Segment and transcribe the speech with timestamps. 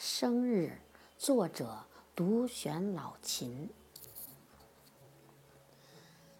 [0.00, 0.78] 生日，
[1.18, 3.68] 作者独选老秦。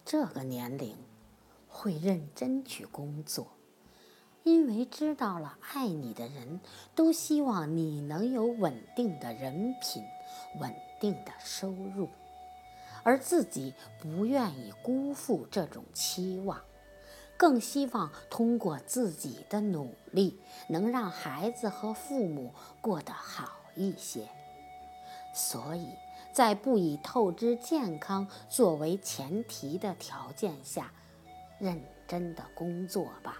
[0.05, 0.95] 这个年龄
[1.67, 3.47] 会认真去工作，
[4.43, 6.61] 因为知道了爱你的人
[6.95, 10.05] 都希望你能有稳定的人品、
[10.61, 12.07] 稳定的收入，
[13.03, 16.61] 而自己不愿意辜负这种期望。
[17.39, 24.27] 更希望通过自己的努力，能让孩子和父母过得好一些。
[25.33, 25.87] 所以，
[26.33, 30.91] 在不以透支健康作为前提的条件下，
[31.59, 33.37] 认真的工作吧。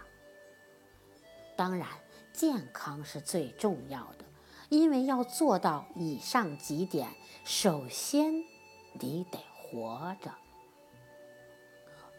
[1.57, 1.85] 当然，
[2.31, 4.23] 健康是最重要的，
[4.70, 7.09] 因为要做到以上几点，
[7.43, 8.45] 首先
[8.93, 10.31] 你得活着。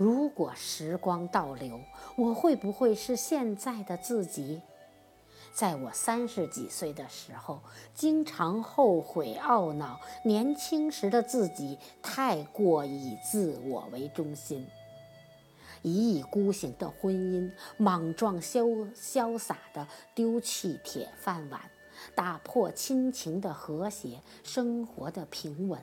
[0.00, 1.78] 如果时光倒流，
[2.16, 4.62] 我会不会是现在的自己？
[5.52, 7.60] 在我三十几岁的时候，
[7.92, 14.66] 经常后悔懊恼，年轻时的自己太过以自我为中心，
[15.82, 21.60] 一意孤行的婚姻，莽撞潇潇洒的丢弃铁饭碗，
[22.14, 25.78] 打破亲情的和谐，生活的平稳。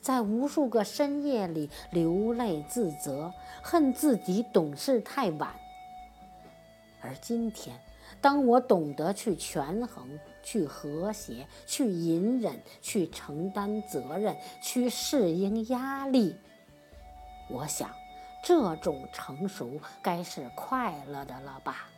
[0.00, 5.54] 在无数个深夜里流泪自责，恨自己懂事太晚。
[7.00, 7.78] 而今天，
[8.20, 16.34] 当我懂得去权衡、去和谐、去隐忍、去承担责任、去适应压力，
[17.48, 17.88] 我想，
[18.42, 21.88] 这种成熟该是快乐的了吧。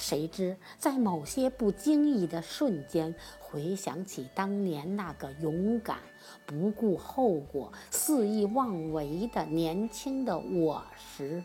[0.00, 5.98] 谁知在某些不经意的瞬间，回想起当年那个勇敢、
[6.46, 11.44] 不顾后果、肆意妄为的年轻的我时，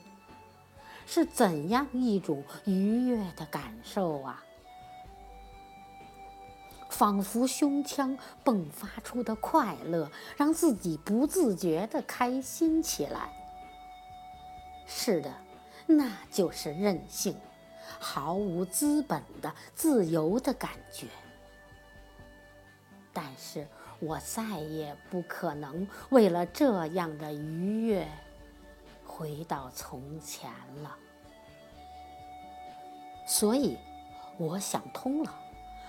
[1.06, 4.42] 是怎样一种愉悦的感受啊！
[6.90, 13.30] 仿佛胸腔迸发出的快乐，让自己不自觉地开心起来。
[14.88, 15.34] 是的，
[15.86, 17.36] 那就是任性。
[18.00, 21.08] 毫无资本的自由的感觉，
[23.14, 23.68] 但是
[24.00, 28.08] 我再也不可能为了这样的愉悦
[29.06, 30.52] 回到从前
[30.84, 30.96] 了。
[33.26, 33.78] 所以，
[34.38, 35.34] 我想通了，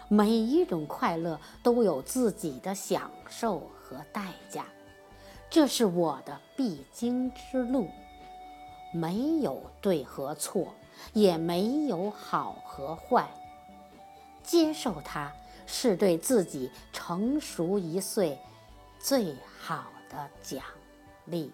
[0.08, 4.64] 每一种快乐都有自己的享受和代价，
[5.50, 7.88] 这是我的必经之路，
[8.92, 10.72] 没有对和错。
[11.12, 13.28] 也没有好和坏，
[14.42, 15.32] 接受它
[15.66, 18.38] 是对自己成熟一岁
[18.98, 20.62] 最好的奖
[21.24, 21.50] 励。